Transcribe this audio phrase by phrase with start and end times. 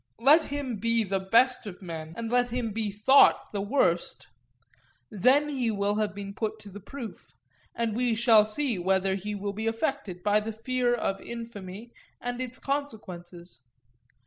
[0.19, 4.29] Let him be the best of men, and let him be thought the worst;
[5.11, 7.35] then he will have been put to the proof;
[7.75, 12.41] and we shall see whether he will be affected by the fear of infamy and
[12.41, 13.61] its consequences.